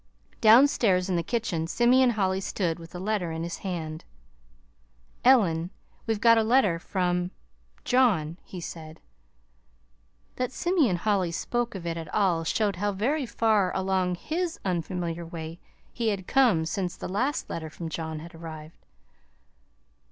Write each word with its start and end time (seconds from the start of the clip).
Downstairs 0.41 1.09
in 1.09 1.15
the 1.15 1.21
kitchen, 1.21 1.67
Simeon 1.67 2.09
Holly 2.17 2.41
stood, 2.41 2.79
with 2.79 2.89
the 2.89 2.99
letter 2.99 3.31
in 3.31 3.43
his 3.43 3.59
hand. 3.59 4.03
"Ellen, 5.23 5.69
we've 6.07 6.19
got 6.19 6.39
a 6.39 6.43
letter 6.43 6.79
from 6.79 7.29
John," 7.85 8.37
he 8.43 8.59
said. 8.59 8.99
That 10.37 10.51
Simeon 10.51 10.95
Holly 10.95 11.31
spoke 11.31 11.75
of 11.75 11.85
it 11.85 11.97
at 11.97 12.11
all 12.11 12.43
showed 12.43 12.77
how 12.77 12.93
very 12.93 13.27
far 13.27 13.71
along 13.75 14.15
HIS 14.15 14.59
unfamiliar 14.65 15.23
way 15.23 15.59
he 15.93 16.07
had 16.07 16.25
come 16.25 16.65
since 16.65 16.95
the 16.97 17.07
last 17.07 17.47
letter 17.47 17.69
from 17.69 17.87
John 17.87 18.17
had 18.21 18.33
arrived. 18.33 18.83